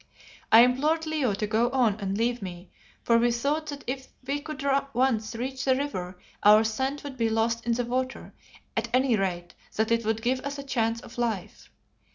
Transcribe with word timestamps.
I 0.51 0.61
implored 0.61 1.05
Leo 1.05 1.35
to 1.35 1.45
go 1.45 1.69
on 1.69 1.99
and 1.99 2.17
leave 2.17 2.41
me, 2.41 2.71
for 3.03 3.19
we 3.19 3.29
thought 3.29 3.67
that 3.67 3.83
if 3.85 4.07
we 4.25 4.39
could 4.41 4.65
once 4.95 5.35
reach 5.35 5.63
the 5.63 5.75
river 5.75 6.17
our 6.41 6.63
scent 6.63 7.03
would 7.03 7.17
be 7.17 7.29
lost 7.29 7.63
in 7.67 7.73
the 7.73 7.85
water; 7.85 8.33
at 8.75 8.89
any 8.95 9.15
rate 9.15 9.53
that 9.75 9.91
it 9.91 10.03
would 10.03 10.23
give 10.23 10.39
us 10.39 10.57
a 10.57 10.63
chance 10.63 11.01
of 11.01 11.19
life. 11.19 11.69